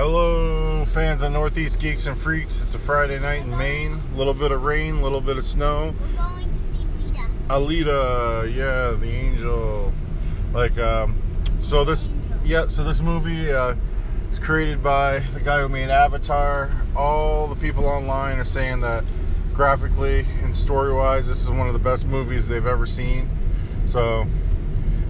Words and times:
Hello, 0.00 0.84
fans 0.84 1.22
of 1.22 1.32
Northeast 1.32 1.80
Geeks 1.80 2.06
and 2.06 2.16
Freaks. 2.16 2.62
It's 2.62 2.72
a 2.72 2.78
Friday 2.78 3.18
night 3.18 3.42
in 3.42 3.50
Maine. 3.58 4.00
A 4.14 4.16
little 4.16 4.32
bit 4.32 4.52
of 4.52 4.62
rain, 4.62 4.98
a 4.98 5.02
little 5.02 5.20
bit 5.20 5.36
of 5.36 5.42
snow. 5.42 5.92
We're 5.92 6.16
going 6.16 6.48
to 6.48 6.64
see 6.68 6.86
Rita. 7.04 7.26
Alita, 7.48 8.54
yeah, 8.54 8.96
the 8.96 9.10
angel. 9.10 9.92
Like, 10.52 10.78
um, 10.78 11.20
so 11.62 11.82
this, 11.82 12.06
yeah, 12.44 12.68
so 12.68 12.84
this 12.84 13.00
movie 13.00 13.52
uh, 13.52 13.74
is 14.30 14.38
created 14.38 14.84
by 14.84 15.18
the 15.34 15.40
guy 15.40 15.62
who 15.62 15.68
made 15.68 15.88
Avatar. 15.88 16.70
All 16.94 17.48
the 17.48 17.56
people 17.56 17.84
online 17.84 18.38
are 18.38 18.44
saying 18.44 18.82
that 18.82 19.02
graphically 19.52 20.24
and 20.44 20.54
story 20.54 20.92
wise, 20.92 21.26
this 21.26 21.42
is 21.42 21.50
one 21.50 21.66
of 21.66 21.72
the 21.72 21.80
best 21.80 22.06
movies 22.06 22.46
they've 22.46 22.64
ever 22.64 22.86
seen. 22.86 23.28
So, 23.84 24.26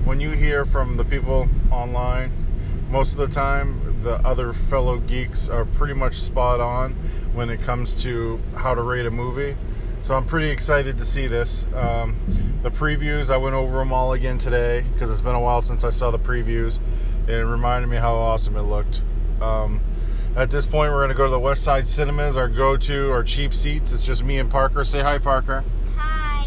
when 0.07 0.19
you 0.19 0.31
hear 0.31 0.65
from 0.65 0.97
the 0.97 1.05
people 1.05 1.47
online, 1.71 2.33
most 2.89 3.13
of 3.13 3.19
the 3.19 3.29
time, 3.29 3.88
the 4.03 4.15
other 4.27 4.53
fellow 4.53 4.99
geeks 4.99 5.49
are 5.49 5.65
pretty 5.65 5.95
much 5.95 6.15
spot 6.15 6.61
on 6.61 6.95
when 7.33 7.51
it 7.51 7.61
comes 7.63 7.95
to 8.03 8.41
how 8.57 8.75
to 8.75 8.83
rate 8.83 9.07
a 9.07 9.11
movie. 9.11 9.57
So 10.03 10.15
I'm 10.15 10.25
pretty 10.25 10.51
excited 10.51 10.99
to 10.99 11.05
see 11.05 11.27
this. 11.27 11.67
Um, 11.75 12.17
the 12.63 12.71
previews, 12.71 13.31
I 13.31 13.37
went 13.37 13.55
over 13.55 13.79
them 13.79 13.93
all 13.93 14.13
again 14.13 14.39
today 14.39 14.85
because 14.93 15.11
it's 15.11 15.21
been 15.21 15.35
a 15.35 15.41
while 15.41 15.61
since 15.61 15.85
I 15.85 15.91
saw 15.91 16.11
the 16.11 16.19
previews. 16.19 16.79
And 17.23 17.37
it 17.37 17.45
reminded 17.45 17.89
me 17.89 17.97
how 17.99 18.15
awesome 18.15 18.57
it 18.57 18.63
looked. 18.63 19.03
Um, 19.43 19.81
at 20.37 20.51
this 20.51 20.67
point, 20.67 20.93
we're 20.93 21.01
going 21.01 21.11
to 21.11 21.17
go 21.17 21.25
to 21.25 21.31
the 21.31 21.39
West 21.39 21.63
Side 21.63 21.87
Cinemas, 21.87 22.37
our 22.37 22.49
go 22.49 22.77
to, 22.77 23.11
our 23.11 23.23
cheap 23.23 23.53
seats. 23.53 23.93
It's 23.93 24.05
just 24.05 24.25
me 24.25 24.39
and 24.39 24.51
Parker. 24.51 24.85
Say 24.85 25.01
hi, 25.01 25.19
Parker. 25.19 25.65
Hi. 25.97 26.47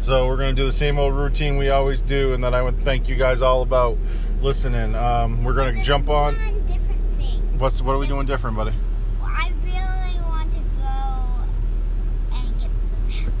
So 0.00 0.28
we're 0.28 0.36
going 0.36 0.54
to 0.54 0.60
do 0.60 0.64
the 0.64 0.72
same 0.72 0.98
old 0.98 1.14
routine 1.14 1.56
we 1.56 1.70
always 1.70 2.02
do, 2.02 2.34
and 2.34 2.44
that 2.44 2.54
I 2.54 2.62
would 2.62 2.78
thank 2.80 3.08
you 3.08 3.16
guys 3.16 3.42
all 3.42 3.62
about 3.62 3.96
listening. 4.42 4.94
Um, 4.94 5.44
we're 5.44 5.54
going 5.54 5.74
to 5.74 5.82
jump 5.82 6.08
on. 6.08 6.36
What's 7.62 7.80
what 7.80 7.92
are 7.92 7.98
we 7.98 8.08
doing 8.08 8.26
different, 8.26 8.56
buddy? 8.56 8.72
I 9.22 9.52
really 9.64 10.20
want 10.24 10.50
to 10.50 10.58
go 10.80 12.36
and 12.36 12.60
get 12.60 12.68
food. 13.08 13.32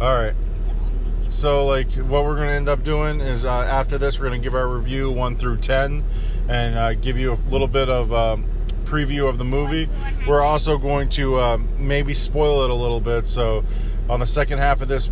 All 0.00 0.14
right. 0.14 0.32
It's 0.32 0.64
the 0.64 0.70
only 0.70 1.20
thing. 1.20 1.28
So, 1.28 1.66
like, 1.66 1.92
what 1.92 2.24
we're 2.24 2.36
going 2.36 2.48
to 2.48 2.54
end 2.54 2.70
up 2.70 2.82
doing 2.82 3.20
is 3.20 3.44
uh, 3.44 3.50
after 3.50 3.98
this, 3.98 4.18
we're 4.18 4.28
going 4.28 4.40
to 4.40 4.42
give 4.42 4.54
our 4.54 4.66
review 4.66 5.10
one 5.10 5.36
through 5.36 5.58
ten, 5.58 6.02
and 6.48 6.74
uh, 6.74 6.94
give 6.94 7.18
you 7.18 7.34
a 7.34 7.38
little 7.50 7.68
bit 7.68 7.90
of 7.90 8.14
um, 8.14 8.46
preview 8.84 9.28
of 9.28 9.36
the 9.36 9.44
movie. 9.44 9.90
We're 10.26 10.40
also 10.40 10.78
going 10.78 11.10
to 11.10 11.36
uh, 11.36 11.58
maybe 11.76 12.14
spoil 12.14 12.64
it 12.64 12.70
a 12.70 12.74
little 12.74 13.00
bit. 13.00 13.26
So, 13.26 13.62
on 14.08 14.20
the 14.20 14.26
second 14.26 14.56
half 14.56 14.80
of 14.80 14.88
this 14.88 15.10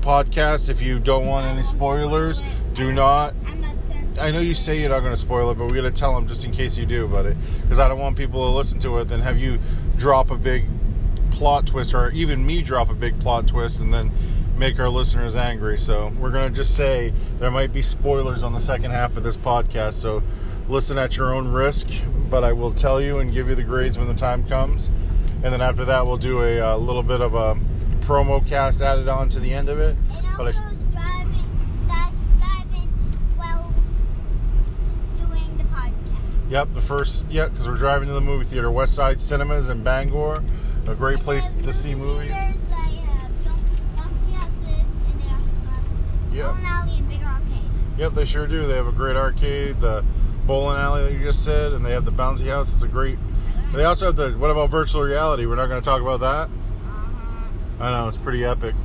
podcast, 0.00 0.70
if 0.70 0.80
you 0.80 0.98
don't 0.98 1.26
want 1.26 1.44
any 1.44 1.62
spoilers, 1.62 2.42
do 2.72 2.90
not. 2.90 3.34
I 4.18 4.30
know 4.30 4.40
you 4.40 4.54
say 4.54 4.80
you're 4.80 4.90
not 4.90 5.00
going 5.00 5.12
to 5.12 5.20
spoil 5.20 5.50
it, 5.50 5.58
but 5.58 5.64
we're 5.64 5.80
going 5.80 5.84
to 5.84 5.90
tell 5.90 6.14
them 6.14 6.26
just 6.26 6.44
in 6.44 6.50
case 6.52 6.78
you 6.78 6.86
do, 6.86 7.06
buddy. 7.06 7.34
Because 7.62 7.78
I 7.78 7.88
don't 7.88 7.98
want 7.98 8.16
people 8.16 8.48
to 8.50 8.56
listen 8.56 8.78
to 8.80 8.98
it, 8.98 9.04
then 9.08 9.20
have 9.20 9.38
you 9.38 9.58
drop 9.96 10.30
a 10.30 10.36
big 10.36 10.66
plot 11.30 11.66
twist, 11.66 11.94
or 11.94 12.10
even 12.12 12.44
me 12.46 12.62
drop 12.62 12.90
a 12.90 12.94
big 12.94 13.18
plot 13.20 13.46
twist, 13.46 13.80
and 13.80 13.92
then 13.92 14.10
make 14.56 14.80
our 14.80 14.88
listeners 14.88 15.36
angry. 15.36 15.76
So 15.78 16.12
we're 16.18 16.30
going 16.30 16.50
to 16.50 16.56
just 16.56 16.76
say 16.76 17.12
there 17.38 17.50
might 17.50 17.72
be 17.72 17.82
spoilers 17.82 18.42
on 18.42 18.52
the 18.52 18.60
second 18.60 18.90
half 18.90 19.16
of 19.16 19.22
this 19.22 19.36
podcast. 19.36 19.94
So 19.94 20.22
listen 20.68 20.96
at 20.98 21.16
your 21.16 21.34
own 21.34 21.48
risk, 21.48 21.88
but 22.30 22.42
I 22.42 22.52
will 22.52 22.72
tell 22.72 23.00
you 23.00 23.18
and 23.18 23.32
give 23.32 23.48
you 23.48 23.54
the 23.54 23.62
grades 23.62 23.98
when 23.98 24.08
the 24.08 24.14
time 24.14 24.44
comes. 24.46 24.90
And 25.42 25.52
then 25.52 25.60
after 25.60 25.84
that, 25.84 26.06
we'll 26.06 26.16
do 26.16 26.42
a, 26.42 26.60
uh 26.60 26.76
little 26.78 27.02
bit 27.02 27.20
of 27.20 27.34
a 27.34 27.56
promo 28.00 28.44
cast 28.46 28.80
added 28.80 29.08
on 29.08 29.28
to 29.28 29.40
the 29.40 29.52
end 29.52 29.68
of 29.68 29.78
it. 29.78 29.96
But 30.36 30.46
I, 30.46 30.48
it's 30.48 30.84
driving. 30.84 31.86
That's 31.86 32.26
driving 32.38 32.88
while 33.36 33.72
doing 35.18 35.58
the 35.58 35.64
podcast. 35.64 36.35
Yep, 36.48 36.74
the 36.74 36.80
first, 36.80 37.28
yep, 37.28 37.50
because 37.50 37.66
we're 37.66 37.74
driving 37.74 38.06
to 38.08 38.14
the 38.14 38.20
movie 38.20 38.44
theater, 38.44 38.70
West 38.70 38.94
Side 38.94 39.20
Cinemas 39.20 39.68
in 39.68 39.82
Bangor. 39.82 40.36
A 40.86 40.94
great 40.94 41.18
place 41.18 41.50
to 41.64 41.72
see 41.72 41.94
movies. 41.96 42.28
theaters, 42.30 42.54
They 42.68 42.74
have 42.76 43.44
jump, 43.44 43.58
bouncy 43.96 44.32
houses, 44.32 44.94
and 45.08 45.20
they 45.20 45.28
also 45.32 45.66
have 45.66 46.34
Yep. 46.34 46.46
bowling 46.46 46.64
alley 46.66 46.98
and 46.98 47.08
big 47.08 47.22
arcade. 47.22 47.70
Yep, 47.98 48.14
they 48.14 48.24
sure 48.24 48.46
do. 48.46 48.66
They 48.68 48.76
have 48.76 48.86
a 48.86 48.92
great 48.92 49.16
arcade, 49.16 49.80
the 49.80 50.04
bowling 50.46 50.76
alley 50.78 51.02
that 51.02 51.12
you 51.12 51.24
just 51.24 51.44
said, 51.44 51.72
and 51.72 51.84
they 51.84 51.90
have 51.90 52.04
the 52.04 52.12
bouncy 52.12 52.46
house. 52.48 52.72
It's 52.72 52.84
a 52.84 52.88
great. 52.88 53.18
They 53.74 53.84
also 53.84 54.06
have 54.06 54.14
the. 54.16 54.30
What 54.30 54.50
about 54.50 54.70
virtual 54.70 55.02
reality? 55.02 55.46
We're 55.46 55.56
not 55.56 55.68
going 55.68 55.80
to 55.82 55.84
talk 55.84 56.00
about 56.00 56.20
that. 56.20 56.48
Uh-huh. 56.48 57.84
I 57.84 57.90
know 57.90 58.06
it's 58.06 58.16
pretty 58.16 58.44
epic. 58.44 58.76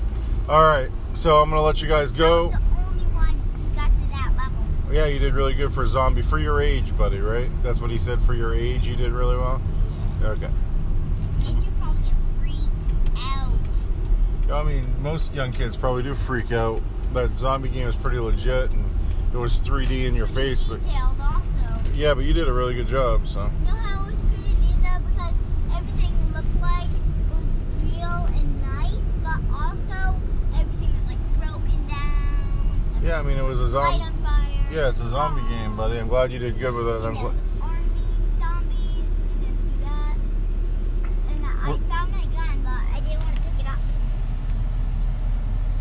All 0.50 0.64
right, 0.64 0.90
so 1.14 1.40
I'm 1.40 1.52
going 1.52 1.60
to 1.60 1.64
let 1.64 1.84
you 1.84 1.88
guys 1.88 2.12
go. 2.12 2.46
was 2.48 2.54
the 2.54 2.58
only 2.60 3.04
one 3.14 3.28
who 3.28 3.76
got 3.76 3.92
to 3.94 4.02
that 4.10 4.32
level. 4.36 4.66
Yeah, 4.92 5.06
you 5.06 5.20
did 5.20 5.34
really 5.34 5.54
good 5.54 5.74
for 5.74 5.84
a 5.84 5.88
zombie 5.88 6.22
for 6.22 6.38
your 6.38 6.62
age, 6.62 6.96
buddy. 6.98 7.20
Right? 7.20 7.50
That's 7.64 7.80
what 7.80 7.92
he 7.92 7.98
said. 7.98 8.22
For 8.22 8.34
your 8.34 8.54
age, 8.54 8.86
you 8.86 8.96
did 8.96 9.12
really 9.12 9.38
well. 9.38 9.62
Okay. 10.22 10.50
I 14.52 14.64
mean, 14.64 15.02
most 15.02 15.34
young 15.34 15.54
kids 15.54 15.78
probably 15.78 16.04
do 16.04 16.14
freak 16.14 16.52
out. 16.52 16.82
That 17.14 17.38
zombie 17.38 17.70
game 17.70 17.88
is 17.88 17.96
pretty 17.96 18.20
legit, 18.20 18.70
and 18.72 18.84
it 19.34 19.38
was 19.38 19.62
3D 19.62 20.06
in 20.06 20.14
your 20.14 20.28
face, 20.28 20.62
but 20.62 20.82
also. 20.86 21.92
yeah, 21.94 22.14
but 22.14 22.26
you 22.26 22.34
did 22.34 22.50
a 22.50 22.54
really 22.54 22.76
good 22.76 22.88
job. 22.88 23.28
So 23.28 23.50
was 24.06 24.20
pretty 24.20 24.56
detailed 24.60 25.04
because 25.08 25.36
everything 25.74 26.34
looked 26.34 26.62
like 26.62 26.84
it 26.84 27.28
was 27.32 27.96
real 27.96 28.26
and 28.28 28.62
nice, 28.62 29.16
but 29.24 29.40
also 29.56 30.20
everything 30.54 30.92
was 31.00 31.08
like 31.08 31.40
broken 31.40 31.88
down. 31.88 33.02
yeah, 33.04 33.20
I 33.20 33.22
mean, 33.22 33.38
it 33.38 33.44
was 33.44 33.62
a 33.62 33.70
zombie. 33.70 34.04
Yeah, 34.72 34.90
it's 34.90 35.02
a 35.02 35.10
zombie 35.10 35.42
game, 35.50 35.76
buddy. 35.76 35.98
I'm 36.00 36.08
glad 36.08 36.32
you 36.32 36.40
did 36.40 36.58
good 36.58 36.74
with 36.74 36.88
it. 36.88 37.04
I'm 37.04 37.14
Yes, 37.16 37.24
glad. 37.24 37.34
army 37.62 37.84
zombies 38.40 39.06
and 39.28 39.44
then 39.44 39.56
do 39.68 39.84
that. 39.84 40.16
And 41.30 41.46
I 41.46 41.50
found 41.90 42.12
my 42.14 42.26
gun, 42.32 42.62
but 42.64 42.80
I 42.96 43.00
didn't 43.04 43.20
want 43.24 43.36
to 43.36 43.42
pick 43.42 43.60
it 43.60 43.68
up 43.68 43.80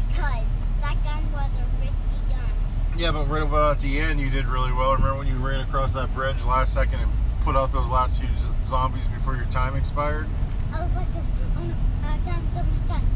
because 0.08 0.50
that 0.82 0.96
gun 1.04 1.22
was 1.32 1.50
a 1.54 1.66
risky 1.78 2.18
gun. 2.30 2.98
Yeah, 2.98 3.12
but 3.12 3.28
right 3.30 3.42
about 3.42 3.76
at 3.76 3.80
the 3.80 4.00
end, 4.00 4.18
you 4.18 4.28
did 4.28 4.46
really 4.46 4.72
well. 4.72 4.92
Remember 4.92 5.18
when 5.18 5.28
you 5.28 5.36
ran 5.36 5.60
across 5.60 5.92
that 5.94 6.12
bridge 6.14 6.42
last 6.44 6.74
second 6.74 6.98
and 6.98 7.10
put 7.44 7.54
out 7.54 7.70
those 7.72 7.88
last 7.88 8.18
few 8.18 8.26
z- 8.28 8.34
zombies 8.66 9.06
before 9.06 9.36
your 9.36 9.46
time 9.46 9.76
expired? 9.76 10.26
I 10.74 10.82
was 10.82 10.94
like 10.96 11.06
this. 11.14 11.26
Oh 11.56 11.62
no, 11.62 11.74
uh, 11.74 12.12
I've 12.12 12.24
done 12.24 12.42
time. 12.88 13.06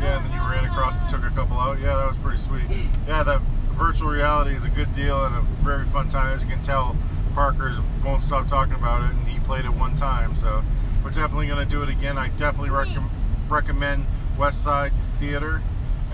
Yeah, 0.00 0.16
and 0.16 0.24
then 0.24 0.32
you 0.32 0.40
ran 0.50 0.64
across 0.64 1.00
and 1.00 1.08
took 1.10 1.22
a 1.22 1.30
couple 1.34 1.58
out. 1.58 1.78
Yeah, 1.80 1.96
that 1.96 2.06
was 2.06 2.16
pretty 2.16 2.38
sweet. 2.38 2.64
Yeah, 3.06 3.22
that 3.22 3.40
virtual 3.76 4.08
reality 4.08 4.54
is 4.54 4.64
a 4.64 4.70
good 4.70 4.92
deal 4.94 5.24
and 5.24 5.34
a 5.36 5.40
very 5.62 5.84
fun 5.84 6.08
time. 6.08 6.32
As 6.32 6.42
you 6.42 6.48
can 6.48 6.62
tell, 6.62 6.96
Parker 7.34 7.76
won't 8.04 8.22
stop 8.22 8.48
talking 8.48 8.74
about 8.74 9.02
it, 9.04 9.14
and 9.14 9.28
he 9.28 9.38
played 9.40 9.64
it 9.64 9.70
one 9.70 9.94
time. 9.96 10.34
So 10.34 10.62
we're 11.04 11.10
definitely 11.10 11.46
going 11.46 11.64
to 11.64 11.70
do 11.70 11.82
it 11.82 11.88
again. 11.88 12.16
I 12.16 12.28
definitely 12.30 12.70
recom- 12.70 13.10
recommend 13.48 14.06
West 14.38 14.64
Side 14.64 14.92
Theater 15.18 15.60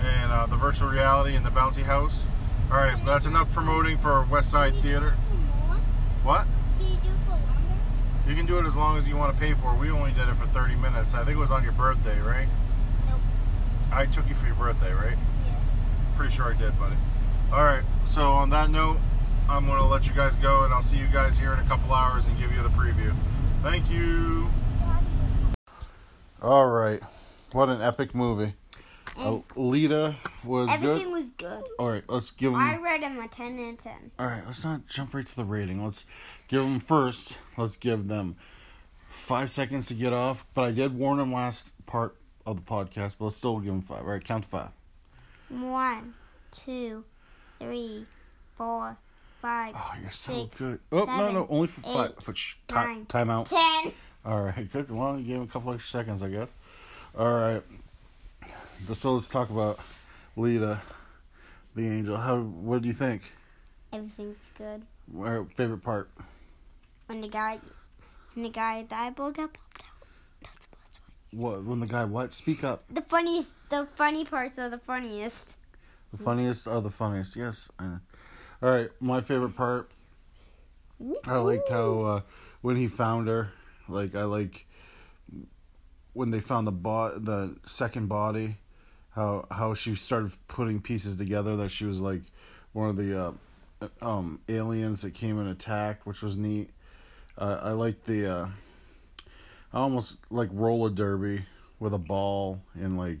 and 0.01 0.31
uh, 0.31 0.45
the 0.45 0.57
virtual 0.57 0.89
reality 0.89 1.35
and 1.35 1.45
the 1.45 1.49
bouncy 1.49 1.83
house. 1.83 2.27
All 2.69 2.77
right, 2.77 2.97
that's 3.05 3.25
enough 3.25 3.51
promoting 3.53 3.97
for 3.97 4.23
West 4.29 4.51
Side 4.51 4.75
Theater. 4.75 5.11
What? 6.23 6.45
You 6.79 6.87
do 6.87 6.93
it 6.93 6.99
for 7.25 7.31
longer? 7.31 7.77
You 8.27 8.35
can 8.35 8.45
do 8.45 8.57
it 8.59 8.65
as 8.65 8.75
long 8.75 8.97
as 8.97 9.07
you 9.07 9.15
want 9.15 9.33
to 9.35 9.41
pay 9.41 9.53
for 9.53 9.73
it. 9.73 9.79
We 9.79 9.89
only 9.89 10.11
did 10.11 10.27
it 10.27 10.35
for 10.35 10.47
30 10.47 10.75
minutes. 10.75 11.13
I 11.13 11.23
think 11.23 11.37
it 11.37 11.39
was 11.39 11.51
on 11.51 11.63
your 11.63 11.73
birthday, 11.73 12.19
right? 12.19 12.47
Nope. 13.07 13.19
I 13.91 14.05
took 14.05 14.27
you 14.27 14.35
for 14.35 14.45
your 14.47 14.55
birthday, 14.55 14.93
right? 14.93 15.17
Yeah. 15.47 15.55
Pretty 16.17 16.33
sure 16.33 16.53
I 16.53 16.57
did, 16.57 16.77
buddy. 16.79 16.95
All 17.53 17.63
right. 17.63 17.83
So 18.05 18.31
on 18.31 18.49
that 18.49 18.71
note, 18.71 18.97
I'm 19.47 19.67
going 19.67 19.77
to 19.77 19.85
let 19.85 20.07
you 20.07 20.13
guys 20.13 20.35
go, 20.37 20.63
and 20.63 20.73
I'll 20.73 20.81
see 20.81 20.97
you 20.97 21.05
guys 21.13 21.37
here 21.37 21.53
in 21.53 21.59
a 21.59 21.63
couple 21.63 21.93
hours 21.93 22.25
and 22.25 22.35
give 22.39 22.51
you 22.51 22.63
the 22.63 22.69
preview. 22.69 23.13
Thank 23.61 23.91
you. 23.91 24.47
All 26.41 26.67
right. 26.67 26.99
What 27.51 27.69
an 27.69 27.79
epic 27.79 28.15
movie. 28.15 28.55
And 29.19 29.47
Alita 29.49 30.15
was 30.43 30.67
good. 30.67 30.73
everything 30.73 31.03
good. 31.03 31.13
was 31.13 31.29
good. 31.37 31.63
All 31.77 31.89
right. 31.89 32.03
Let's 32.09 32.31
give 32.31 32.53
them. 32.53 32.59
I 32.59 32.77
read 32.77 33.01
him 33.01 33.19
a 33.19 33.27
10 33.27 33.59
and 33.59 33.77
10. 33.77 34.11
All 34.17 34.25
right, 34.25 34.41
let's 34.47 34.63
not 34.63 34.87
jump 34.87 35.13
right 35.13 35.27
to 35.27 35.35
the 35.35 35.45
rating. 35.45 35.83
Let's 35.83 36.07
give 36.47 36.63
them 36.63 36.79
first. 36.79 37.37
Let's 37.55 37.77
give 37.77 38.07
them 38.07 38.35
five 39.09 39.51
seconds 39.51 39.89
to 39.89 39.93
get 39.93 40.11
off. 40.11 40.43
But 40.55 40.61
I 40.63 40.71
did 40.71 40.97
warn 40.97 41.19
them 41.19 41.31
last 41.31 41.67
part 41.85 42.15
of 42.47 42.55
the 42.55 42.63
podcast, 42.63 43.17
but 43.19 43.25
let's 43.25 43.35
still 43.35 43.59
give 43.59 43.73
them 43.73 43.83
five. 43.83 44.01
All 44.01 44.07
right, 44.07 44.23
count 44.23 44.45
to 44.45 44.49
five. 44.49 44.69
One, 45.49 46.15
two, 46.49 47.05
three, 47.59 48.05
four, 48.57 48.95
five, 49.41 49.73
Oh, 49.77 49.93
you're 50.01 50.09
so 50.09 50.33
Six, 50.33 50.57
good. 50.57 50.79
Oh, 50.91 50.99
no, 50.99 51.05
seven, 51.05 51.33
no, 51.33 51.47
only 51.49 51.67
for 51.67 51.81
five. 51.81 52.09
eight, 52.11 52.21
For 52.23 52.35
sh- 52.35 52.55
nine, 52.71 53.05
time 53.07 53.29
out. 53.29 53.47
ten. 53.47 53.93
All 54.25 54.41
right, 54.43 54.71
good. 54.71 54.89
Well, 54.89 55.17
you 55.19 55.25
gave 55.25 55.35
him 55.37 55.43
a 55.43 55.47
couple 55.47 55.73
extra 55.73 55.99
seconds, 55.99 56.23
I 56.23 56.29
guess. 56.29 56.49
All 57.17 57.31
right. 57.33 57.61
So 58.91 59.13
let's 59.13 59.29
talk 59.29 59.49
about 59.49 59.79
Lita, 60.35 60.81
the 61.75 61.87
angel. 61.87 62.17
How? 62.17 62.39
What 62.39 62.81
do 62.81 62.87
you 62.87 62.93
think? 62.93 63.21
Everything's 63.91 64.49
good. 64.57 64.81
Our 65.17 65.45
favorite 65.55 65.83
part? 65.83 66.09
When 67.07 67.21
the 67.21 67.27
guy, 67.27 67.59
when 68.33 68.43
the 68.43 68.49
guy, 68.49 68.83
the 68.87 68.95
eyeball 68.95 69.31
got 69.31 69.53
popped 69.53 69.83
out. 69.85 70.07
That's 70.41 70.65
the 70.65 70.75
best 70.77 70.99
one. 71.31 71.41
What? 71.41 71.63
When 71.65 71.79
the 71.79 71.85
guy 71.87 72.03
what? 72.05 72.33
Speak 72.33 72.63
up. 72.63 72.83
The 72.89 73.01
funniest, 73.01 73.55
the 73.69 73.87
funny 73.95 74.25
parts 74.25 74.57
are 74.59 74.69
the 74.69 74.77
funniest. 74.79 75.57
The 76.13 76.23
funniest 76.23 76.67
are 76.67 76.79
the 76.79 76.91
funniest. 76.91 77.35
Yes. 77.35 77.69
Uh, 77.79 77.97
all 78.61 78.69
right. 78.71 78.89
My 79.01 79.19
favorite 79.19 79.55
part 79.55 79.89
I 81.25 81.37
liked 81.37 81.69
how 81.69 82.01
uh, 82.01 82.21
when 82.61 82.75
he 82.75 82.87
found 82.87 83.27
her, 83.27 83.51
like 83.87 84.15
I 84.15 84.23
like 84.23 84.65
when 86.13 86.31
they 86.31 86.39
found 86.39 86.67
the 86.67 86.71
bo- 86.71 87.17
the 87.17 87.55
second 87.65 88.07
body, 88.07 88.55
how 89.11 89.47
how 89.51 89.73
she 89.73 89.95
started 89.95 90.31
putting 90.47 90.81
pieces 90.81 91.17
together 91.17 91.55
that 91.57 91.69
she 91.69 91.85
was 91.85 91.99
like 91.99 92.21
one 92.73 92.89
of 92.89 92.95
the 92.95 93.35
uh, 93.81 93.87
um, 94.01 94.39
aliens 94.47 95.01
that 95.01 95.13
came 95.13 95.39
and 95.39 95.49
attacked, 95.49 96.05
which 96.05 96.21
was 96.21 96.37
neat. 96.37 96.69
Uh, 97.37 97.59
I 97.63 97.71
like 97.71 98.03
the 98.03 98.31
uh, 98.31 98.47
I 99.73 99.79
almost 99.79 100.17
like 100.29 100.49
roller 100.51 100.89
derby 100.89 101.43
with 101.79 101.93
a 101.93 101.99
ball 101.99 102.61
and 102.75 102.97
like 102.97 103.19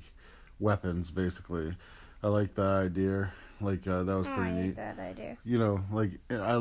weapons, 0.59 1.11
basically. 1.11 1.75
I 2.23 2.27
like 2.27 2.53
that 2.55 2.85
idea. 2.85 3.31
Like 3.61 3.87
uh, 3.87 4.03
that 4.03 4.15
was 4.15 4.27
Oh, 4.27 4.35
pretty 4.35 4.49
I 4.49 4.61
neat 4.61 4.75
that 4.77 4.99
idea. 4.99 5.37
you 5.45 5.57
know, 5.59 5.81
like 5.91 6.11
I 6.31 6.55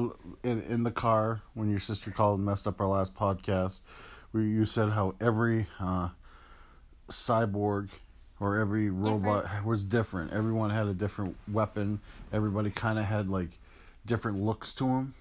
in 0.44 0.60
in 0.62 0.82
the 0.84 0.90
car 0.90 1.40
when 1.54 1.70
your 1.70 1.80
sister 1.80 2.10
called 2.10 2.38
and 2.38 2.46
messed 2.46 2.66
up 2.66 2.80
our 2.80 2.86
last 2.86 3.14
podcast, 3.14 3.82
where 4.32 4.42
you 4.42 4.64
said 4.64 4.88
how 4.90 5.14
every 5.20 5.66
uh, 5.80 6.08
cyborg 7.08 7.90
or 8.40 8.58
every 8.58 8.90
robot 8.90 9.46
was 9.64 9.84
different. 9.84 10.32
Everyone 10.32 10.70
had 10.70 10.86
a 10.86 10.94
different 10.94 11.36
weapon. 11.48 12.00
Everybody 12.32 12.70
kind 12.70 12.98
of 12.98 13.04
had 13.04 13.28
like 13.28 13.50
different 14.06 14.40
looks 14.40 14.74
to 14.74 14.84
them. 14.84 15.14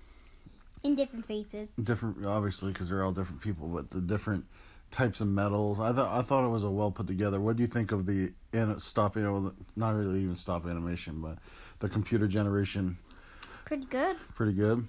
In 0.84 0.96
different 0.96 1.28
faces. 1.28 1.72
Different, 1.82 2.26
obviously, 2.26 2.74
because 2.74 2.90
they're 2.90 3.04
all 3.04 3.12
different 3.12 3.42
people, 3.42 3.68
but 3.68 3.90
the 3.92 4.02
different 4.02 4.46
types 4.92 5.22
of 5.22 5.28
metals. 5.28 5.80
I 5.80 5.94
thought 5.94 6.18
I 6.18 6.22
thought 6.22 6.46
it 6.46 6.50
was 6.50 6.64
a 6.64 6.70
well 6.70 6.92
put 6.92 7.08
together. 7.08 7.40
What 7.40 7.56
do 7.56 7.64
you 7.64 7.68
think 7.68 7.92
of 7.92 8.06
the 8.06 8.32
in 8.54 8.78
stop? 8.80 9.16
You 9.16 9.24
know, 9.24 9.54
not 9.76 9.96
really 9.96 10.20
even 10.20 10.36
stop 10.36 10.66
animation, 10.66 11.22
but 11.22 11.38
the 11.80 11.90
computer 11.90 12.28
generation. 12.28 12.98
Pretty 13.66 13.86
good. 13.86 14.16
Pretty 14.36 14.54
good. 14.54 14.86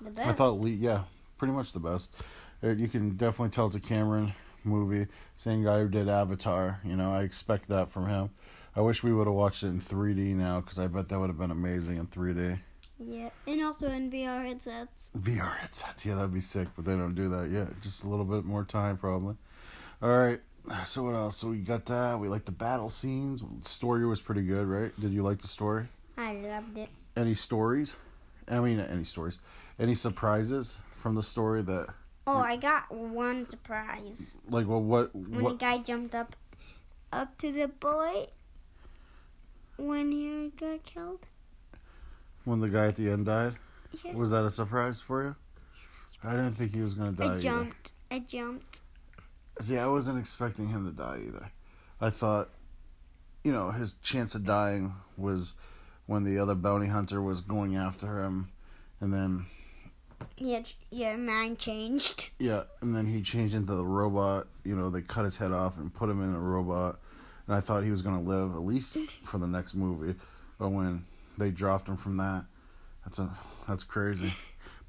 The 0.00 0.10
best. 0.10 0.28
I 0.28 0.32
thought, 0.32 0.58
Lee, 0.60 0.72
yeah, 0.72 1.02
pretty 1.38 1.52
much 1.52 1.72
the 1.72 1.80
best. 1.80 2.16
Uh, 2.64 2.70
You 2.70 2.88
can 2.88 3.10
definitely 3.16 3.50
tell 3.50 3.66
it's 3.66 3.76
a 3.76 3.80
Cameron 3.80 4.32
movie. 4.64 5.06
Same 5.36 5.62
guy 5.62 5.80
who 5.80 5.88
did 5.88 6.08
Avatar. 6.08 6.80
You 6.84 6.96
know, 6.96 7.12
I 7.12 7.22
expect 7.22 7.68
that 7.68 7.90
from 7.90 8.08
him. 8.08 8.30
I 8.74 8.80
wish 8.80 9.02
we 9.02 9.12
would 9.12 9.26
have 9.26 9.34
watched 9.34 9.62
it 9.64 9.66
in 9.66 9.80
3D 9.80 10.34
now 10.34 10.60
because 10.60 10.78
I 10.78 10.86
bet 10.86 11.08
that 11.08 11.20
would 11.20 11.28
have 11.28 11.38
been 11.38 11.50
amazing 11.50 11.98
in 11.98 12.06
3D. 12.06 12.58
Yeah, 13.06 13.30
and 13.46 13.62
also 13.62 13.88
in 13.88 14.10
VR 14.10 14.44
headsets. 14.46 15.10
VR 15.18 15.56
headsets, 15.56 16.04
yeah, 16.06 16.14
that'd 16.16 16.32
be 16.32 16.40
sick, 16.40 16.68
but 16.76 16.84
they 16.84 16.92
don't 16.92 17.14
do 17.14 17.28
that 17.28 17.50
yet. 17.50 17.68
Just 17.82 18.04
a 18.04 18.08
little 18.08 18.24
bit 18.24 18.44
more 18.44 18.64
time, 18.64 18.96
probably. 18.96 19.36
All 20.02 20.08
right. 20.16 20.40
So 20.84 21.02
what 21.04 21.14
else? 21.16 21.36
So 21.36 21.48
we 21.48 21.58
got 21.58 21.86
that. 21.86 22.18
We 22.20 22.28
like 22.28 22.44
the 22.44 22.52
battle 22.52 22.88
scenes. 22.90 23.42
The 23.42 23.68
story 23.68 24.06
was 24.06 24.22
pretty 24.22 24.42
good, 24.42 24.66
right? 24.66 24.92
Did 25.00 25.12
you 25.12 25.22
like 25.22 25.38
the 25.38 25.48
story? 25.48 25.86
I 26.16 26.34
loved 26.34 26.78
it. 26.78 26.88
Any 27.16 27.34
stories? 27.34 27.96
I 28.48 28.60
mean, 28.60 28.78
any 28.78 29.02
stories? 29.04 29.38
Any 29.78 29.94
surprises 29.96 30.78
from 30.96 31.14
the 31.16 31.22
story 31.22 31.62
that, 31.62 31.88
Oh, 32.26 32.38
I 32.38 32.56
got 32.56 32.92
one 32.94 33.48
surprise. 33.48 34.36
like, 34.48 34.68
well, 34.68 34.80
what, 34.80 35.12
When 35.14 35.32
the 35.38 35.42
what? 35.42 35.58
guy 35.58 35.78
jumped 35.78 36.14
up 36.14 36.36
up 37.12 37.36
to 37.38 37.50
the 37.52 37.66
boy 37.68 38.28
when 39.76 40.12
he 40.12 40.52
got 40.56 40.84
killed. 40.84 41.26
When 42.44 42.60
the 42.60 42.68
guy 42.68 42.86
at 42.86 42.96
the 42.96 43.10
end 43.10 43.26
died? 43.26 43.54
Yeah. 44.04 44.14
Was 44.14 44.30
that 44.30 44.44
a 44.44 44.50
surprise 44.50 45.00
for 45.00 45.22
you? 45.22 45.36
I 46.24 46.32
didn't 46.32 46.52
think 46.52 46.74
he 46.74 46.80
was 46.80 46.94
gonna 46.94 47.12
die. 47.12 47.24
I 47.24 47.28
either. 47.32 47.40
jumped. 47.40 47.92
I 48.10 48.18
jumped. 48.20 48.80
See, 49.60 49.76
I 49.78 49.86
wasn't 49.86 50.18
expecting 50.18 50.68
him 50.68 50.86
to 50.86 50.92
die 50.92 51.20
either. 51.26 51.50
I 52.00 52.10
thought, 52.10 52.48
you 53.44 53.52
know, 53.52 53.70
his 53.70 53.94
chance 54.02 54.34
of 54.34 54.44
dying 54.44 54.92
was 55.16 55.54
when 56.06 56.24
the 56.24 56.38
other 56.38 56.54
bounty 56.54 56.86
hunter 56.86 57.20
was 57.22 57.40
going 57.40 57.76
after 57.76 58.22
him, 58.22 58.48
and 59.00 59.12
then 59.12 59.44
Yeah, 60.36 60.62
yeah, 60.90 61.16
mine 61.16 61.56
changed. 61.56 62.30
yeah, 62.38 62.62
and 62.80 62.94
then 62.94 63.06
he 63.06 63.22
changed 63.22 63.54
into 63.54 63.74
the 63.74 63.84
robot. 63.86 64.46
You 64.64 64.74
know, 64.76 64.90
they 64.90 65.02
cut 65.02 65.24
his 65.24 65.36
head 65.36 65.52
off 65.52 65.76
and 65.78 65.92
put 65.92 66.08
him 66.08 66.22
in 66.22 66.34
a 66.34 66.40
robot, 66.40 66.98
and 67.46 67.54
I 67.56 67.60
thought 67.60 67.84
he 67.84 67.90
was 67.90 68.02
gonna 68.02 68.22
live 68.22 68.52
at 68.52 68.62
least 68.64 68.96
for 69.24 69.38
the 69.38 69.46
next 69.46 69.74
movie. 69.74 70.18
But 70.58 70.70
when 70.70 71.04
they 71.38 71.50
dropped 71.50 71.88
him 71.88 71.96
from 71.96 72.16
that, 72.18 72.44
that's 73.04 73.18
a 73.18 73.30
that's 73.68 73.84
crazy. 73.84 74.32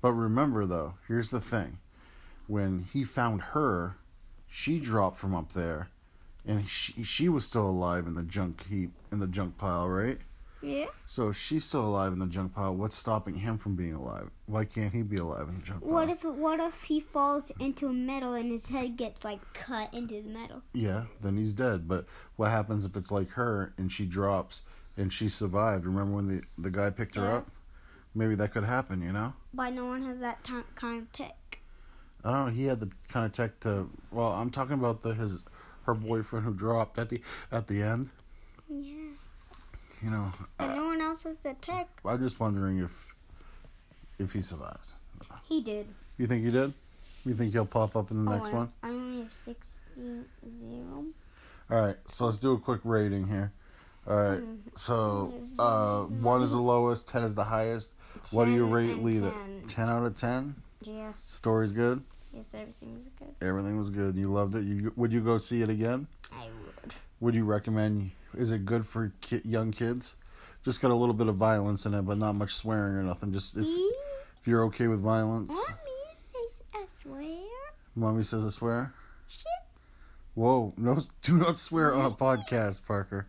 But 0.01 0.13
remember 0.13 0.65
though, 0.65 0.95
here's 1.07 1.31
the 1.31 1.39
thing: 1.39 1.77
when 2.47 2.79
he 2.79 3.03
found 3.03 3.41
her, 3.41 3.95
she 4.47 4.79
dropped 4.79 5.17
from 5.17 5.33
up 5.33 5.53
there, 5.53 5.89
and 6.45 6.65
she 6.65 7.03
she 7.03 7.29
was 7.29 7.45
still 7.45 7.67
alive 7.67 8.07
in 8.07 8.15
the 8.15 8.23
junk 8.23 8.65
heap 8.67 8.91
in 9.11 9.19
the 9.19 9.27
junk 9.27 9.57
pile, 9.57 9.87
right? 9.87 10.17
Yeah. 10.61 10.85
So 11.07 11.29
if 11.29 11.35
she's 11.35 11.65
still 11.65 11.85
alive 11.85 12.13
in 12.13 12.19
the 12.19 12.25
junk 12.25 12.55
pile, 12.55 12.73
what's 12.73 12.95
stopping 12.95 13.35
him 13.35 13.57
from 13.57 13.75
being 13.75 13.93
alive? 13.93 14.29
Why 14.45 14.63
can't 14.63 14.93
he 14.93 15.01
be 15.01 15.17
alive 15.17 15.49
in 15.49 15.55
the 15.55 15.61
junk 15.61 15.81
pile? 15.81 15.91
What 15.91 16.09
if 16.09 16.23
what 16.23 16.59
if 16.59 16.83
he 16.83 17.01
falls 17.01 17.51
into 17.59 17.87
a 17.87 17.93
metal 17.93 18.33
and 18.33 18.49
his 18.49 18.67
head 18.67 18.95
gets 18.95 19.25
like 19.25 19.41
cut 19.53 19.93
into 19.93 20.21
the 20.21 20.29
metal? 20.29 20.61
Yeah, 20.73 21.05
then 21.21 21.35
he's 21.35 21.53
dead. 21.53 21.87
But 21.87 22.05
what 22.37 22.51
happens 22.51 22.85
if 22.85 22.95
it's 22.95 23.11
like 23.11 23.29
her 23.31 23.73
and 23.77 23.91
she 23.91 24.05
drops 24.05 24.63
and 24.97 25.11
she 25.11 25.29
survived? 25.29 25.85
Remember 25.85 26.15
when 26.15 26.27
the 26.27 26.41
the 26.57 26.71
guy 26.71 26.89
picked 26.89 27.15
her 27.15 27.29
up? 27.29 27.47
Maybe 28.15 28.35
that 28.35 28.51
could 28.51 28.63
happen, 28.63 29.01
you 29.01 29.11
know? 29.11 29.33
Why 29.53 29.69
no 29.71 29.85
one 29.85 30.03
has 30.03 30.19
that 30.19 30.43
ti 30.43 30.61
kind 30.75 31.01
of 31.01 31.11
tech? 31.11 31.59
I 32.23 32.31
don't 32.31 32.45
know. 32.45 32.51
He 32.51 32.65
had 32.65 32.79
the 32.79 32.91
kind 33.07 33.25
of 33.25 33.31
tech 33.31 33.59
to. 33.61 33.89
Well, 34.11 34.31
I'm 34.31 34.49
talking 34.49 34.75
about 34.75 35.01
the 35.01 35.13
his 35.13 35.41
her 35.83 35.93
boyfriend 35.93 36.45
who 36.45 36.53
dropped 36.53 36.99
at 36.99 37.09
the 37.09 37.21
at 37.51 37.67
the 37.67 37.81
end. 37.81 38.09
Yeah. 38.69 39.11
You 40.01 40.09
know, 40.09 40.31
But 40.57 40.69
I, 40.69 40.75
no 40.75 40.85
one 40.85 41.01
else 41.01 41.23
has 41.23 41.37
the 41.37 41.53
tech. 41.55 41.87
I'm 42.05 42.19
just 42.19 42.39
wondering 42.39 42.79
if 42.79 43.15
if 44.19 44.33
he 44.33 44.41
survived. 44.41 44.91
He 45.47 45.61
did. 45.61 45.87
You 46.17 46.27
think 46.27 46.43
he 46.43 46.51
did? 46.51 46.73
You 47.25 47.33
think 47.33 47.53
he'll 47.53 47.65
pop 47.65 47.95
up 47.95 48.11
in 48.11 48.23
the 48.23 48.31
oh, 48.31 48.35
next 48.35 48.49
oh, 48.49 48.51
I, 48.51 48.55
one? 48.55 48.71
I 48.83 48.89
only 48.89 49.21
have 49.23 49.31
sixty 49.37 49.79
zero. 50.59 51.05
All 51.69 51.81
right, 51.81 51.95
so 52.05 52.25
let's 52.25 52.39
do 52.39 52.53
a 52.53 52.59
quick 52.59 52.81
rating 52.83 53.27
here. 53.27 53.53
All 54.05 54.15
right, 54.15 54.41
so 54.75 55.33
uh, 55.57 56.01
one 56.03 56.41
is 56.41 56.51
the 56.51 56.59
lowest, 56.59 57.07
ten 57.07 57.23
is 57.23 57.35
the 57.35 57.43
highest. 57.43 57.91
What 58.31 58.45
do 58.45 58.51
you 58.51 58.65
rate 58.65 58.89
it? 58.89 59.01
10. 59.01 59.31
Ten 59.67 59.89
out 59.89 60.05
of 60.05 60.15
ten. 60.15 60.55
Yes. 60.81 61.23
Story's 61.27 61.71
good. 61.71 62.01
Yes, 62.33 62.53
everything's 62.53 63.09
good. 63.19 63.47
Everything 63.47 63.77
was 63.77 63.89
good. 63.89 64.15
You 64.17 64.27
loved 64.27 64.55
it. 64.55 64.63
You 64.63 64.91
would 64.95 65.13
you 65.13 65.21
go 65.21 65.37
see 65.37 65.61
it 65.61 65.69
again? 65.69 66.07
I 66.33 66.45
would. 66.45 66.93
Would 67.21 67.35
you 67.35 67.45
recommend? 67.45 68.11
Is 68.35 68.51
it 68.51 68.65
good 68.65 68.85
for 68.85 69.13
ki- 69.21 69.41
young 69.45 69.71
kids? 69.71 70.17
Just 70.65 70.81
got 70.81 70.91
a 70.91 70.95
little 70.95 71.13
bit 71.13 71.27
of 71.27 71.35
violence 71.35 71.85
in 71.85 71.93
it, 71.93 72.01
but 72.01 72.17
not 72.17 72.33
much 72.33 72.53
swearing 72.55 72.95
or 72.95 73.03
nothing. 73.03 73.31
Just 73.31 73.55
if, 73.55 73.65
if 73.65 74.47
you're 74.47 74.63
okay 74.65 74.87
with 74.87 74.99
violence. 74.99 75.49
Mommy 75.49 76.15
says 76.15 76.61
I 76.73 76.85
swear. 77.01 77.39
Mommy 77.95 78.23
says 78.23 78.45
I 78.45 78.49
swear. 78.49 78.93
Shit. 79.29 79.45
Whoa! 80.33 80.73
No, 80.77 80.97
do 81.21 81.37
not 81.37 81.55
swear 81.55 81.93
on 81.93 82.05
a 82.05 82.11
podcast, 82.11 82.85
Parker. 82.85 83.27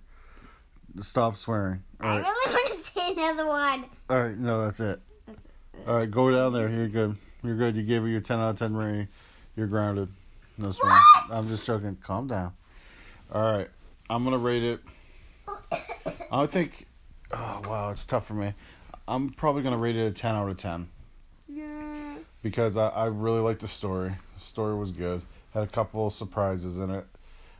Stop 1.01 1.37
swearing. 1.37 1.83
All 2.01 2.09
I 2.11 2.21
right. 2.21 2.25
really 2.25 2.55
want 2.55 2.85
to 2.85 2.91
say 2.91 3.13
another 3.13 3.47
one. 3.47 3.85
All 4.11 4.23
right. 4.23 4.37
No, 4.39 4.63
that's 4.65 4.81
it. 4.81 5.01
That's 5.27 5.47
All 5.89 5.97
right, 5.97 6.11
go 6.11 6.31
down 6.31 6.53
there. 6.53 6.69
You're 6.69 6.89
good. 6.89 7.17
You're 7.43 7.57
good. 7.57 7.77
You 7.77 7.83
gave 7.83 8.03
her 8.03 8.09
your 8.09 8.21
10 8.21 8.39
out 8.39 8.51
of 8.51 8.57
10 8.57 8.77
rating. 8.77 9.09
You're 9.57 9.67
grounded. 9.67 10.09
No 10.57 10.71
swearing. 10.71 11.01
I'm 11.31 11.47
just 11.49 11.67
joking. 11.67 11.97
Calm 12.01 12.27
down. 12.29 12.53
All 13.33 13.43
right. 13.43 13.69
I'm 14.09 14.23
going 14.25 14.33
to 14.35 14.39
rate 14.39 14.63
it. 14.63 14.81
I 16.33 16.47
think. 16.47 16.87
Oh, 17.33 17.63
wow. 17.67 17.91
It's 17.91 18.07
tough 18.07 18.27
for 18.27 18.35
me. 18.35 18.55
I'm 19.09 19.31
probably 19.31 19.63
going 19.63 19.73
to 19.75 19.79
rate 19.79 19.97
it 19.97 20.07
a 20.07 20.11
10 20.13 20.35
out 20.35 20.49
of 20.49 20.57
10 20.57 20.89
Yeah. 21.49 22.15
because 22.43 22.77
I, 22.77 22.89
I 22.89 23.07
really 23.07 23.41
like 23.41 23.59
the 23.59 23.69
story. 23.69 24.13
The 24.35 24.41
story 24.41 24.75
was 24.77 24.93
good. 24.93 25.23
Had 25.53 25.65
a 25.65 25.67
couple 25.67 26.07
of 26.07 26.13
surprises 26.13 26.79
in 26.79 26.91
it. 26.91 27.07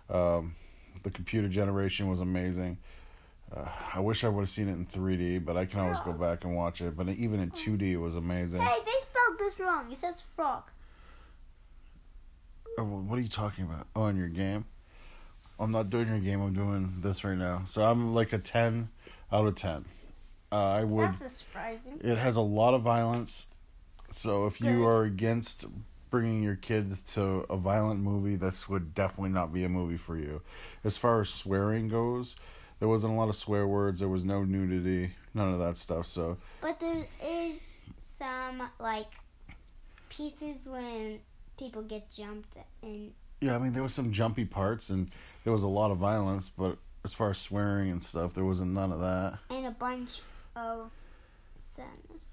Um, 0.09 0.55
the 1.03 1.11
computer 1.11 1.49
generation 1.49 2.09
was 2.09 2.21
amazing. 2.21 2.79
Uh, 3.55 3.69
I 3.95 4.01
wish 4.01 4.25
I 4.25 4.29
would 4.29 4.43
have 4.43 4.49
seen 4.49 4.69
it 4.69 4.73
in 4.73 4.87
3D, 4.87 5.45
but 5.45 5.57
I 5.57 5.65
can 5.65 5.81
always 5.81 6.01
go 6.01 6.13
back 6.13 6.45
and 6.45 6.57
watch 6.57 6.81
it. 6.81 6.97
But 6.97 7.09
even 7.11 7.41
in 7.41 7.51
2D, 7.51 7.93
it 7.93 7.97
was 7.99 8.17
amazing. 8.17 8.61
Hey, 8.61 8.79
they 8.85 8.93
spelled 9.01 9.39
this 9.39 9.61
wrong. 9.61 9.91
It 9.93 9.99
says 9.99 10.23
frog. 10.35 10.65
Oh, 12.79 12.85
what 12.85 13.19
are 13.19 13.23
you 13.23 13.29
talking 13.29 13.65
about? 13.65 13.87
Oh, 13.95 14.07
in 14.07 14.17
your 14.17 14.29
game? 14.29 14.65
I'm 15.61 15.71
not 15.71 15.91
doing 15.91 16.09
your 16.09 16.19
game. 16.19 16.41
I'm 16.41 16.53
doing 16.53 16.97
this 16.99 17.23
right 17.23 17.39
now. 17.39 17.63
So 17.65 17.85
I'm 17.85 18.15
like 18.15 18.33
a 18.33 18.39
10 18.39 18.89
out 19.33 19.47
of 19.47 19.55
10. 19.55 19.85
Uh, 20.51 20.57
I 20.57 20.85
would. 20.85 21.13
That's 21.13 21.33
surprising. 21.37 22.01
It 22.03 22.19
has 22.19 22.37
a 22.37 22.41
lot 22.41 22.75
of 22.75 22.83
violence. 22.83 23.47
So 24.11 24.47
if 24.47 24.61
you 24.61 24.87
are 24.87 25.05
against 25.05 25.67
bringing 26.11 26.43
your 26.43 26.57
kids 26.57 27.03
to 27.15 27.45
a 27.51 27.57
violent 27.57 28.01
movie, 28.01 28.37
this 28.37 28.69
would 28.69 28.95
definitely 28.95 29.31
not 29.31 29.53
be 29.53 29.65
a 29.65 29.69
movie 29.69 29.97
for 29.97 30.17
you. 30.17 30.43
As 30.85 30.97
far 30.97 31.21
as 31.21 31.29
swearing 31.29 31.89
goes, 31.89 32.37
there 32.81 32.89
wasn't 32.89 33.13
a 33.13 33.17
lot 33.17 33.29
of 33.29 33.37
swear 33.37 33.67
words. 33.67 34.01
There 34.01 34.09
was 34.09 34.25
no 34.25 34.45
nudity, 34.45 35.13
none 35.33 35.53
of 35.53 35.59
that 35.59 35.77
stuff. 35.77 36.07
So 36.07 36.37
But 36.61 36.81
there 36.81 37.05
is 37.25 37.77
some 37.99 38.63
like 38.79 39.07
pieces 40.09 40.67
when 40.67 41.19
people 41.59 41.83
get 41.83 42.11
jumped 42.11 42.57
and 42.83 43.13
yeah, 43.41 43.55
I 43.55 43.59
mean 43.59 43.73
there 43.73 43.83
was 43.83 43.93
some 43.95 44.11
jumpy 44.13 44.45
parts 44.45 44.91
and 44.91 45.11
there 45.45 45.53
was 45.53 45.63
a 45.63 45.69
lot 45.69 45.91
of 45.91 45.99
violence, 45.99 46.49
but 46.49 46.79
as 47.05 47.13
far 47.13 47.31
as 47.31 47.39
swearing 47.39 47.91
and 47.91 48.03
stuff, 48.03 48.33
there 48.33 48.45
wasn't 48.45 48.73
none 48.73 48.91
of 48.93 49.01
that. 49.01 49.39
and 49.51 49.67
a 49.67 49.71
bunch 49.71 50.21
of 50.57 50.91
sadness. 51.55 52.31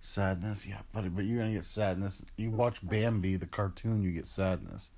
Sadness, 0.00 0.66
yeah, 0.66 0.80
but 0.92 1.14
but 1.14 1.24
you're 1.24 1.38
gonna 1.40 1.52
get 1.52 1.64
sadness. 1.64 2.24
You 2.36 2.50
watch 2.50 2.86
Bambi, 2.86 3.36
the 3.36 3.46
cartoon, 3.46 4.02
you 4.02 4.10
get 4.12 4.26
sadness. 4.26 4.90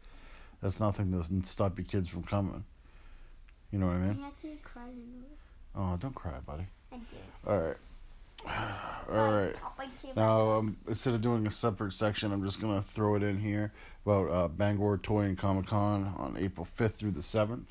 That's 0.63 0.79
nothing 0.81 1.11
doesn't 1.11 1.47
stop 1.47 1.79
your 1.79 1.87
kids 1.87 2.09
from 2.09 2.23
coming. 2.23 2.65
You 3.73 3.79
know 3.79 3.87
what 3.87 3.97
I 3.97 3.99
I 3.99 4.01
mean? 4.01 4.21
Oh, 5.77 5.97
don't 5.97 6.15
cry, 6.15 6.39
buddy. 6.45 6.65
I 6.93 6.97
did. 6.97 7.07
All 7.47 7.59
right, 7.59 7.77
all 9.11 9.33
right. 9.33 9.55
I'll 9.63 9.75
bite 9.79 9.89
you. 10.03 10.11
Now, 10.17 10.53
um, 10.53 10.77
instead 10.89 11.15
of 11.15 11.21
doing 11.21 11.47
a 11.47 11.51
separate 11.51 11.93
section, 11.93 12.33
I'm 12.33 12.43
just 12.43 12.61
gonna 12.61 12.83
throw 12.83 13.15
it 13.15 13.23
in 13.23 13.39
here 13.39 13.73
about 14.05 14.31
uh, 14.31 14.49
Bangor 14.49 14.99
Toy 14.99 15.23
and 15.23 15.39
Comic 15.39 15.67
Con 15.67 16.13
on 16.17 16.37
April 16.39 16.67
5th 16.67 16.95
through 16.95 17.13
the 17.13 17.21
7th. 17.21 17.67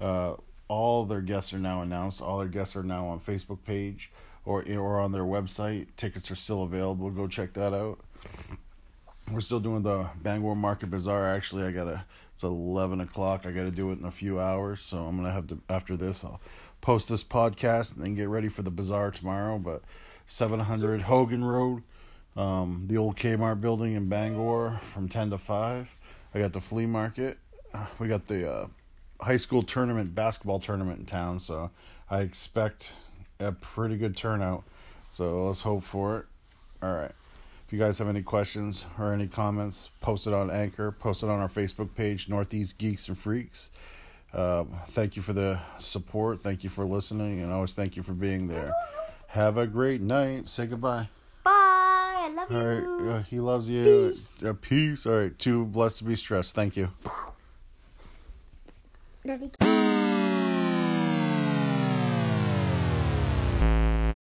Uh, 0.00 0.34
all 0.68 1.04
their 1.04 1.20
guests 1.20 1.52
are 1.52 1.58
now 1.58 1.82
announced. 1.82 2.22
All 2.22 2.38
their 2.38 2.48
guests 2.48 2.76
are 2.76 2.82
now 2.82 3.06
on 3.08 3.18
Facebook 3.20 3.58
page 3.64 4.10
or 4.44 4.64
or 4.70 5.00
on 5.00 5.12
their 5.12 5.24
website. 5.24 5.88
Tickets 5.96 6.30
are 6.30 6.34
still 6.36 6.62
available. 6.62 7.10
Go 7.10 7.26
check 7.26 7.52
that 7.54 7.74
out. 7.74 7.98
We're 9.30 9.40
still 9.40 9.60
doing 9.60 9.82
the 9.82 10.06
Bangor 10.22 10.54
Market 10.54 10.90
Bazaar. 10.90 11.28
Actually, 11.34 11.64
I 11.64 11.72
gotta. 11.72 12.04
It's 12.38 12.44
11 12.44 13.00
o'clock. 13.00 13.46
I 13.46 13.50
gotta 13.50 13.72
do 13.72 13.90
it 13.90 13.98
in 13.98 14.04
a 14.04 14.12
few 14.12 14.38
hours. 14.38 14.80
So 14.80 14.98
I'm 14.98 15.16
gonna 15.16 15.32
have 15.32 15.48
to 15.48 15.58
after 15.68 15.96
this. 15.96 16.24
I'll 16.24 16.40
post 16.80 17.08
this 17.08 17.24
podcast 17.24 17.96
and 17.96 18.04
then 18.04 18.14
get 18.14 18.28
ready 18.28 18.46
for 18.46 18.62
the 18.62 18.70
bazaar 18.70 19.10
tomorrow. 19.10 19.58
But 19.58 19.82
700 20.26 21.02
Hogan 21.02 21.42
Road, 21.42 21.82
um, 22.36 22.84
the 22.86 22.96
old 22.96 23.16
Kmart 23.16 23.60
building 23.60 23.94
in 23.94 24.08
Bangor 24.08 24.78
from 24.80 25.08
10 25.08 25.30
to 25.30 25.38
5. 25.38 25.96
I 26.32 26.38
got 26.38 26.52
the 26.52 26.60
flea 26.60 26.86
market. 26.86 27.38
We 27.98 28.06
got 28.06 28.28
the 28.28 28.48
uh, 28.48 28.66
high 29.20 29.36
school 29.36 29.64
tournament, 29.64 30.14
basketball 30.14 30.60
tournament 30.60 31.00
in 31.00 31.06
town. 31.06 31.40
So 31.40 31.72
I 32.08 32.20
expect 32.20 32.92
a 33.40 33.50
pretty 33.50 33.96
good 33.96 34.16
turnout. 34.16 34.62
So 35.10 35.48
let's 35.48 35.62
hope 35.62 35.82
for 35.82 36.18
it. 36.18 36.26
All 36.84 36.94
right. 36.94 37.10
If 37.68 37.74
you 37.74 37.78
guys 37.78 37.98
have 37.98 38.08
any 38.08 38.22
questions 38.22 38.86
or 38.98 39.12
any 39.12 39.26
comments, 39.26 39.90
post 40.00 40.26
it 40.26 40.32
on 40.32 40.50
Anchor, 40.50 40.90
post 40.90 41.22
it 41.22 41.28
on 41.28 41.38
our 41.38 41.48
Facebook 41.48 41.94
page, 41.94 42.26
Northeast 42.26 42.78
Geeks 42.78 43.08
and 43.08 43.18
Freaks. 43.18 43.68
Um, 44.32 44.74
thank 44.86 45.16
you 45.16 45.20
for 45.20 45.34
the 45.34 45.60
support. 45.78 46.38
Thank 46.38 46.64
you 46.64 46.70
for 46.70 46.86
listening, 46.86 47.42
and 47.42 47.52
always 47.52 47.74
thank 47.74 47.94
you 47.94 48.02
for 48.02 48.14
being 48.14 48.48
there. 48.48 48.72
Have 49.26 49.58
a 49.58 49.66
great 49.66 50.00
night. 50.00 50.48
Say 50.48 50.64
goodbye. 50.64 51.10
Bye. 51.44 51.50
I 51.52 52.30
love 52.34 52.50
All 52.50 52.56
you. 52.58 53.00
right. 53.04 53.16
Uh, 53.16 53.22
he 53.24 53.38
loves 53.38 53.68
you. 53.68 53.84
Peace. 53.84 54.28
Uh, 54.42 54.54
peace. 54.58 55.04
All 55.04 55.12
right. 55.12 55.38
Too 55.38 55.66
blessed 55.66 55.98
to 55.98 56.04
be 56.04 56.16
stressed. 56.16 56.54
Thank 56.54 56.74
you. 56.74 56.88
Love 59.26 59.42
you. 59.42 59.97